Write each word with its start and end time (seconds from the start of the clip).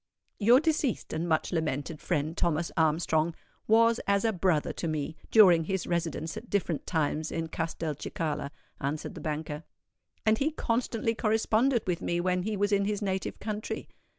"Your 0.39 0.59
deceased 0.59 1.13
and 1.13 1.29
much 1.29 1.51
lamented 1.51 2.01
friend 2.01 2.35
Thomas 2.35 2.71
Armstrong 2.75 3.35
was 3.67 3.99
as 4.07 4.25
a 4.25 4.33
brother 4.33 4.73
to 4.73 4.87
me, 4.87 5.15
during 5.29 5.65
his 5.65 5.85
residence 5.85 6.35
at 6.35 6.49
different 6.49 6.87
times 6.87 7.31
in 7.31 7.49
Castelcicala," 7.49 8.49
answered 8.79 9.13
the 9.13 9.21
banker; 9.21 9.63
"and 10.25 10.39
he 10.39 10.49
constantly 10.53 11.13
corresponded 11.13 11.83
with 11.85 12.01
me 12.01 12.19
when 12.19 12.41
he 12.41 12.57
was 12.57 12.71
in 12.71 12.85
his 12.85 13.03
native 13.03 13.39
country. 13.39 13.87